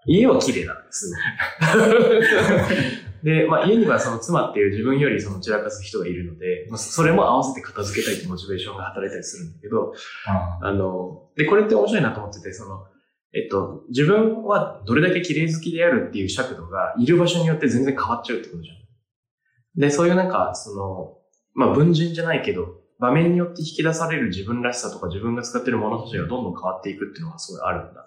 [0.06, 1.14] 家は綺麗なんです。
[3.24, 9.94] で、まあ家にはその妻っていう自分よりその散らかす人がいるので、まあ、それも合わせて片付けたいってモチベーションが働いたりするんだけど、
[10.28, 12.86] ああの、で、これって面白いなと思ってて、その、
[13.34, 19.80] えっと、自分はどれだけ綺麗好きであるっていう尺度がいる場所によって全然変わっちゃうってことじゃん。
[19.80, 21.18] で、そういうなんか、その、
[21.54, 28.04] まあ文人じゃないけど、場面によって引き出される自分らしさとか自分が使ってるものたちがどんどん変わっていくっていうのがすごいあるんだな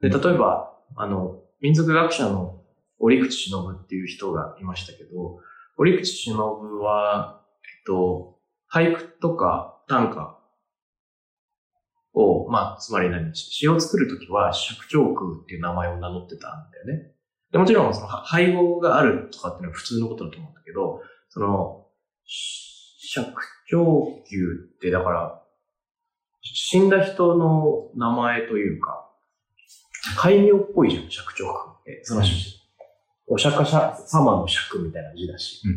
[0.00, 0.18] と。
[0.18, 2.62] で、例えば、あの、民族学者の
[2.98, 5.40] 折口忍っていう人がいましたけど、
[5.76, 6.38] 折口忍
[6.80, 8.38] は、えっと、
[8.72, 10.38] 俳句とか短歌
[12.14, 13.34] を、まあ、つまり何？
[13.34, 17.12] 詩を作るときは尺長空っていう名前を名乗ってたんだよね。
[17.52, 21.79] でもちろん、その、は配合があるとかっていうのは普通のことだと思うんだけど、その、
[22.30, 25.42] し尺長球って、だから、
[26.42, 29.10] 死んだ人の名前というか、
[30.16, 32.00] 戒名っぽいじゃん、尺長空って。
[32.04, 32.22] その、
[33.26, 35.62] お釈迦様の尺みたいな字だし。
[35.66, 35.74] うん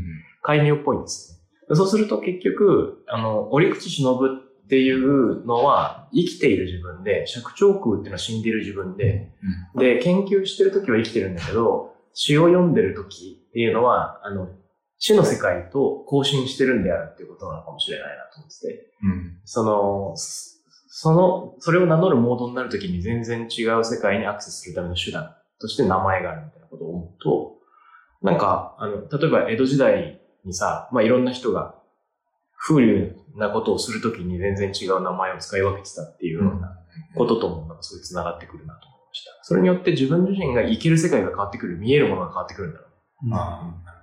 [0.71, 1.75] っぽいんですよね。
[1.75, 9.31] そうすると結局、あの、折口忍っていうのは生きている自分で、尺長空っていうのは死んでいる自分で、
[9.75, 14.49] で、研究してる時は生きてるんだけど、詩を読んでる時っていうのは、あの、
[15.05, 20.53] 死の世界と交信してるんであるっていうことなのかもしれないなと思ってて、うんその、そ
[20.87, 27.55] その、それを名乗るモードになるときに全然違う世界にアクセスするための手段として名前があるみたいなことを思うと、
[28.21, 31.75] なんか、あの、例えば江戸時代にさ、まあ、いろんな人が
[32.57, 36.79] 風流なことをするときに全然違う名前を使い分けてたっていうような
[37.17, 39.31] こととも、なんかすごい繋がってくるなと思いました。
[39.41, 42.85] それによって自分自身が生きる世界が変わってくる、見えるものが変わってくるんだろ
[43.23, 43.35] うね。
[43.35, 44.02] ああ、なるほ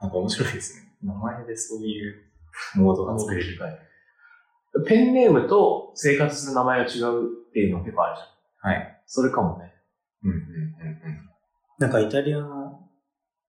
[0.00, 0.92] なんか面白いですね。
[1.02, 2.14] 名前でそういう
[2.76, 3.58] モードが作れる。
[4.86, 8.72] ペンネームと生活する名前が違うっていうの結構あるじゃん。
[8.72, 9.02] はい。
[9.06, 9.72] それかもね。
[10.24, 11.30] うんうんうん
[11.78, 12.90] なんかイタリアの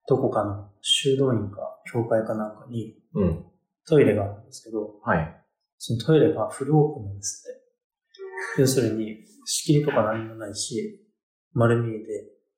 [0.07, 3.45] どこかの修道院か教会かなんかにうん。
[3.85, 5.43] トイレがあるんですけど、はい。
[5.77, 7.43] そのトイレがフルオープンなんです
[8.55, 8.61] って。
[8.61, 11.05] 要するに仕切りとか何もないし、
[11.53, 12.05] 丸見えで、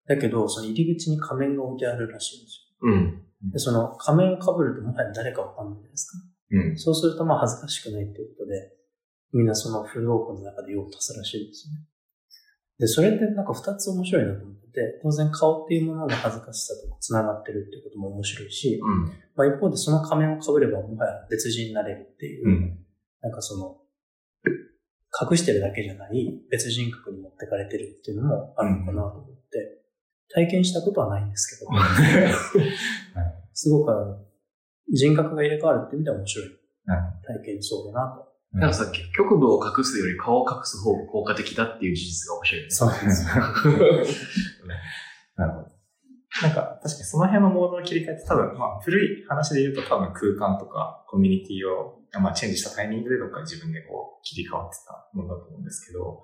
[0.08, 3.23] だけどその入り口に仮面が置いてあるらしいんですうん。
[3.43, 3.51] よ。
[3.51, 6.17] で、その仮面を被るともはや誰かわかんないじゃないですか。
[6.51, 6.60] うん。
[6.71, 6.77] うん。
[6.77, 8.71] そうするとまあ恥ずかしくないっていうことで、
[9.34, 11.79] みんなそのフルオープンの中で用を足すらしいんですよね。
[12.79, 19.06] で、それってなんか二つ面白いなと思ってて、当然顔っていうものの恥ずかしさと繋がってるっていうことも面白いし、うん。
[19.36, 22.79] まあ一方でその仮面を被ればもはや別人になれるっていう、うん。
[23.21, 23.77] なんかその、
[25.29, 29.82] 隠してるだけじゃない別人格に持ってかれてるっていうのもあるのかなと思って、
[30.29, 31.71] 体験したことはないんですけど、
[33.53, 34.25] すごくあの
[34.91, 36.49] 人格が入れ替わるって意味では面白い
[36.86, 38.31] 体験そうだなと。
[38.53, 38.86] なんかさ、
[39.17, 42.71] 局部を隠すより顔を隠す方が効果的だっていう事実が面白いよね。
[42.71, 43.33] そうですよ。
[45.38, 45.73] なるほど。
[46.41, 56.23] なんか、確かにその辺のモードの切り替えって多分、まあ、古い話で言うと多分空間とかコミュニティを、まあ、チェンジしたタイミングでどっか自分でこう、切り替わってたものだと思うんですけど、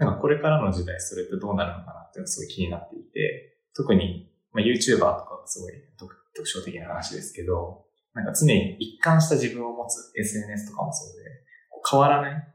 [0.00, 7.84] なんかこれからの時代それってどうなるのかなっていうのがすごい気になっていて、特に、まあ、YouTuber とかがすごい特特徴的な話ですけど、
[8.14, 11.30] なんか常に一貫した自分を持つ SNS とかもそうで、
[11.88, 12.54] 変わらない。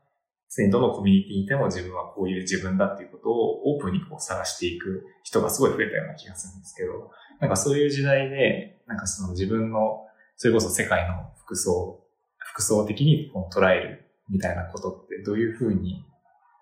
[0.49, 10.05] 常にどのコミュニティにいても自分はこういう自分だっていうことをオープンにこう探していく人がすごい増えたような気がするんですけど、なんかそういう時代で、なんかその自分の、
[10.37, 12.03] それこそ世界の服装、
[12.37, 16.05] 服装的にこう捉えるみたいなことってどういうふうに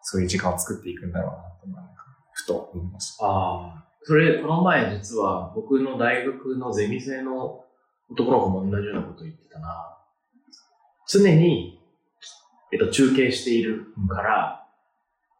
[0.04, 3.26] そういう時間を作っていくんだろうなと、なんかふと思いました。
[3.26, 3.86] ああ。
[4.04, 7.64] それ、この前実は僕の大学のゼミ生の
[8.10, 9.98] 男の子も同じようなこと言ってたな。
[11.10, 11.80] 常に、
[12.72, 14.68] えっと、中継しているから、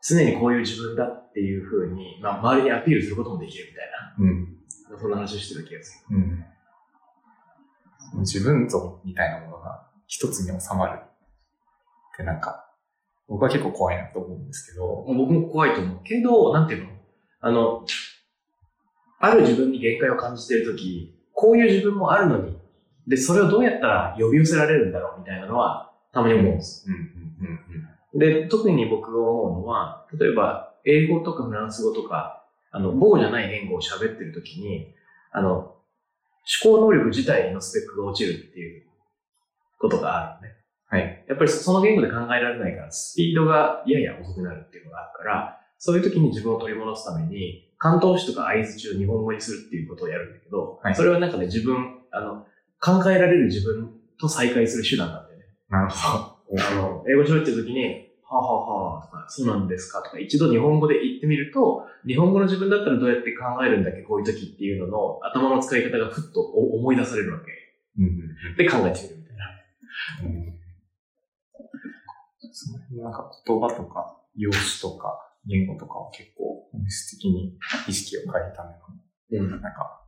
[0.02, 4.58] 常にこういう自分だっていうふうに、まあ、周りにアピールすることもできるみたいうん。
[4.94, 5.00] な。
[5.00, 6.46] そんな話をしてた気がすうん。
[8.20, 12.63] 自分像みたいなものが一つに収まるってなんか、
[13.34, 15.16] 僕は結構怖いなと思うんですけど、る。
[15.18, 16.04] 僕も怖いと思う。
[16.04, 16.90] けど、なんていうの？
[17.42, 17.86] あの、
[19.20, 22.60] ある自分に限界を感じているとき、こういう自分もあるのに、
[23.08, 26.86] で、それをどうやったら呼び寄せられるんだろうみたいなのは、たまに思うんです。
[26.88, 26.96] うん、
[28.14, 34.94] うん、で、特に僕が思うのは、例えば、英語とかフランス語とか、あの、母語じゃない言語を喋ってるときに、
[35.32, 35.78] あの、思
[36.62, 38.84] 考能力自体のスペックが落ちるっていう
[39.80, 40.63] ことがあるのね。
[40.94, 41.26] はい。
[41.28, 52.46] やっぱりその言語で考えられないから、スピードがやや遅くなるっていうのがあるから、そういう時に自分を取り戻すために、関東詞とか合図中日本語にするっていうことをやるんだけど、はいそれはなんかね、自分、あの、
[52.80, 53.90] 考えられる自分
[54.22, 55.46] と再会する手段なんだよね。
[55.68, 56.62] なるほど。
[56.62, 67.52] あの、英語喋ってる時に、はあ、はあはあとか、そうなんですかとか、一度日本語で言ってみると、日本語の自分だったらどうやって考えるんだっけ、こういう時っていうのの頭の使い方がふっと思い出されるわけ。
[67.98, 68.08] うん、う
[68.54, 70.30] んで、考えてみるみたいな。
[70.30, 70.63] うん
[72.54, 79.62] その辺のなんか言葉とか、用紙とか、言語とかは結構本質的に意識を変えるための、うん。
[79.62, 80.06] なんか、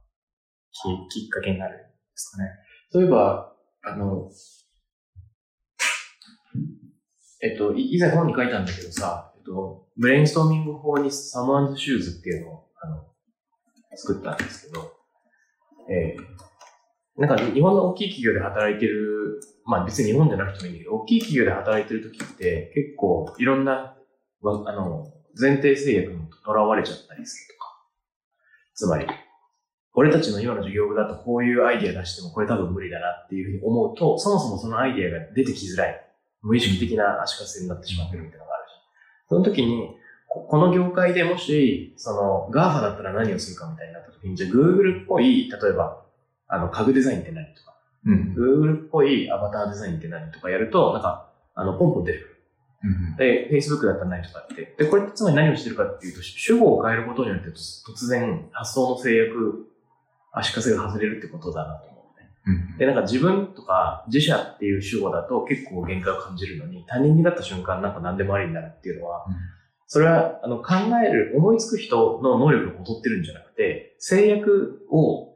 [1.10, 2.49] ききっかけになるんですかね。
[2.91, 3.53] そういえば、
[3.84, 4.29] あの、
[7.41, 13.03] えっと、い以前本に書いたんだけどさ、えっと、ブレインストーミング法に someone's shoes っていうのを、あの、
[13.95, 14.93] 作ったんですけど、
[15.89, 16.55] えー
[17.17, 23.95] なんか日本の大きい企業で働いてる、まあ別に日本じゃなくてもいいんだけど、大きい企業で働いてる時って結構いろんな、
[24.43, 27.69] あの、前提制約にとらわれちゃったりするとか。
[28.73, 29.08] つまり、
[29.93, 36.01] 俺たちの今の授業部だとこういうアイディア出してもこれ多分無理だなっていうふうに思うと、そもそもそのアイディアが出てきづらい。
[36.41, 39.43] 無意識的な足かせになってしまってるみたいなのがあるじゃん。
[39.43, 39.95] その時に、
[40.28, 46.05] ここの業界でもし、その GAFA だったら何をするかみたいになった時に、じゃあ Google っぽい、例えば、
[46.47, 48.36] あの、家具デザインって何とか、うん。
[48.38, 52.36] Google っぽいアバターデザインって何とかやると、なんか、あの、ポンポン出てくる。
[52.84, 53.15] うん。
[53.17, 54.75] で、Facebook だったら何とかって。
[54.77, 59.67] で、これってつまり何をしてるかっていうと、主語を変えることによって突然発想の制約、
[60.31, 62.29] 足かせが外れるってことだなと思うね。
[62.45, 62.77] うん。
[62.77, 69.25] で、なんか自分とか自社っていう主語だと結構限界を感じるのに、他人になった瞬間なんか何でもありになるっていうのは、
[69.88, 75.35] それはあの考える、思いつく人の能力が劣ってるんじゃなくて、制約を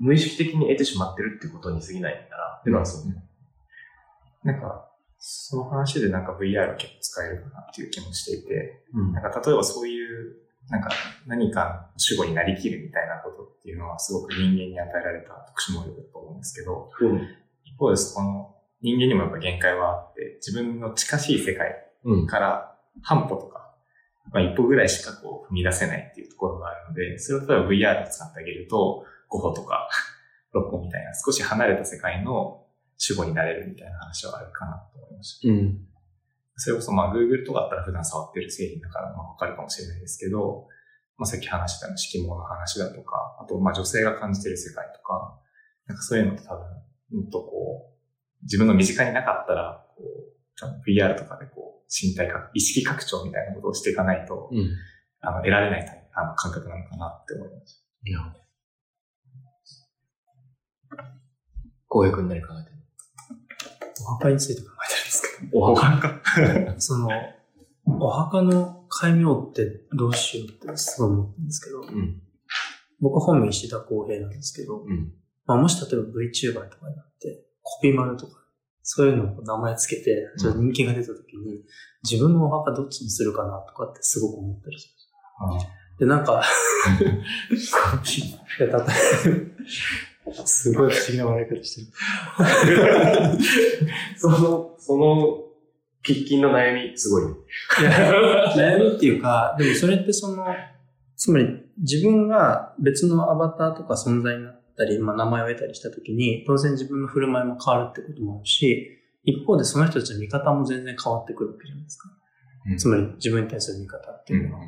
[0.00, 3.02] 無意識的に得てしまってるってことに過ぎないんだなっていうのはそう。
[4.42, 10.36] なんか、その話でなんか VR を結構使えるかなっていう気もしていて、うんなんか例えばそういう、
[10.70, 10.90] なんか
[11.26, 17.28] 何か主語になりきるみたいなことっていうのはすごく人間に与えられた特殊能力だと思うんですけど、うん。
[17.64, 22.26] 一方でそこの人間にもやっぱ限界はあって、自分の近しい世界うん。
[22.26, 23.74] から半歩とか、
[24.32, 29.88] まあ一歩ぐらいしかこう踏み出せないっていうところがあるので、それを例えば VR を使ってあげると、5歩とか
[30.54, 32.66] 6歩みたいな少し離れた世界の
[32.96, 35.48] 主語になれるみたいな話はあるかなと思いました。
[35.48, 35.86] うん。
[36.56, 40.66] それこそまあ Google とかだったら普段触ってる製品だからまあわかるかもしれないですけど、
[41.16, 45.38] まあさっき話したような色毛の話だとか、あとまあ女性が感じてる世界とか、
[45.86, 46.64] なんかそういうのって多分、
[47.22, 54.70] もっとこう、自分の身近になかったら、こう、VR とかでこう、身体か、意識拡張みたいなことをしていかないと、うん。
[55.20, 57.84] あの、得られないあの感覚なのかなって思います。
[58.04, 58.20] いや。
[61.88, 62.76] 浩平君何考えてる
[64.02, 66.20] お墓について考えたらいいですかお墓？
[66.80, 67.08] その、
[68.00, 72.22] お墓の戒名ってどうしようってすごい思ってるんですけど、うん。
[73.00, 75.12] 僕本名石田公平なんですけど、うん。
[75.46, 78.32] まあ、もし例えば VTuber とかになって、コピマルとか、
[78.82, 81.64] そういうのを名前つけて、ちょっと人気が出た時に、
[82.08, 84.88] 自分のお墓どっちにするかなとかってすごく思ったりし
[85.40, 85.66] ます。
[85.98, 86.42] で、なんか、
[88.58, 88.86] 例えば
[90.44, 91.88] すごい不思議な笑い方してる。
[94.16, 95.44] その、その、
[96.04, 97.34] 喫緊の悩み、すごいね。
[97.80, 98.12] いや、
[98.56, 100.44] 悩みっていうか、でもそれってその、
[101.16, 101.46] つまり
[101.78, 112.08] 自分が別のアバターとか存在になったり、まあ名前を得たりしたときに、当然自分の振る舞いも変わるってこともあるし、一方でその人たちの見方も全然変わってくるわけじゃないですか。
[112.08, 114.60] うんつまり自分に対する見方っていうのは。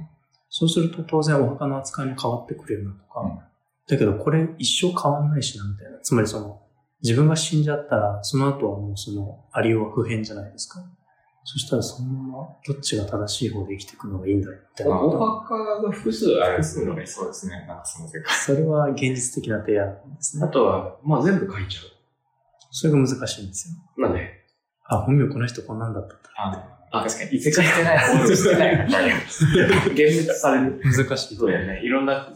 [0.49, 3.52] そうすると当然お墓の扱いも変わってくるよなとか、うん
[3.89, 5.99] だけどこれ一生変わんないしなみたいな。
[6.01, 6.63] つまりその、
[7.03, 10.81] 自分が死んじゃったら、その後はもうその、ありようは不変じゃないですか。
[11.45, 15.01] そしたらそのまま、どっちが正しい方で生きていくのがいいんだろうみたいな。
[15.01, 17.05] お墓が複数あるんですよね。
[17.05, 17.65] そうですね。
[17.67, 18.37] なんかその世界。
[18.37, 20.53] それは現実的な提案ですあね。
[20.53, 21.81] とは、まあ全部書いちゃ
[22.71, 23.75] それが難しいんですよ。
[23.99, 24.03] う。
[24.03, 24.31] なんで？
[24.85, 26.69] あ、本名この人こんなんだったんだ。
[26.93, 29.15] あ確かに、異世界してない、報道してないからね。
[29.15, 30.81] 幻滅される。
[30.85, 31.37] 難しい。
[31.37, 31.81] そうだよね。
[31.83, 32.29] いろんな、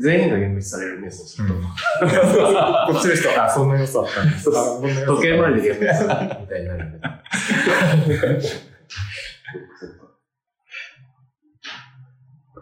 [0.00, 1.54] 全員が幻滅されるね、そうすると。
[1.58, 1.60] こ
[2.98, 4.44] っちの人、あ、そんな要素あったんです。
[4.44, 7.00] 時計回りで幻滅されるみたいになるんで。
[7.02, 7.22] あ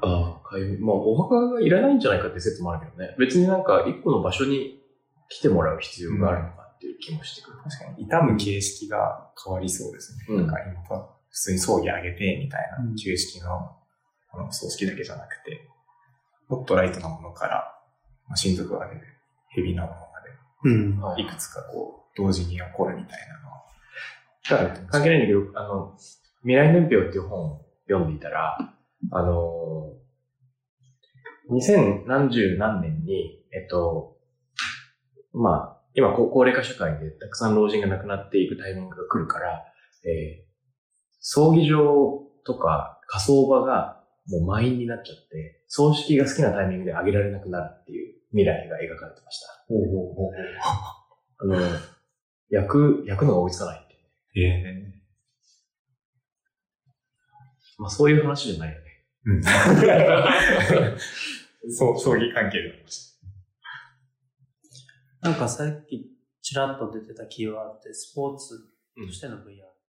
[0.43, 0.79] あ、かゆみ。
[0.79, 3.15] まあ、お墓がいらないんじゃないかって説もあるけどね。
[3.19, 4.83] 別になんか、一個の場所に
[5.29, 7.59] 来てもらう必要があるのかっていう気もしてくる。
[7.65, 10.25] 確かに、痛む形式が変わりそうですね。
[10.31, 13.77] うんなんか今、普通に葬儀あげて、みたいなうん形式の、
[14.33, 15.69] あの、葬式だけじゃなくて、
[16.49, 17.75] もっとライトなものから、
[18.29, 19.01] まあ、親族をあげる、
[19.49, 20.07] ヘビーなものま
[20.65, 21.01] うん。
[21.01, 23.65] はいで、いくつかこう、同時に起こるみたいなのは、
[24.49, 25.97] だから関係ないんだけど、あの、
[26.43, 28.57] 未来年表っていう本を読んでいたら、
[29.13, 29.93] あの、
[31.51, 34.17] 2000何十何年に、えっと、
[35.33, 39.65] まあ、今高高齢化社会でたくさん老人が亡くなっていくタイミングが来るから、
[40.05, 40.47] えー
[41.29, 43.96] 葬儀場とか火葬場が
[44.29, 49.65] もう満員になっちゃって、葬式が好きなタイミングで挙げられなくなるっていう未来が描かれてました。
[51.39, 51.57] あの、
[52.51, 53.95] 焼く、焼くのが追いつかないって
[54.41, 54.49] いう。
[54.49, 54.93] え
[57.79, 58.87] まあそういう話じゃないよね。
[59.27, 59.43] うん。
[61.73, 63.19] そう、葬儀関係でありまし
[65.21, 69.76] なんかさっきちらっと出てたキーワードで、スポーツとしての VR。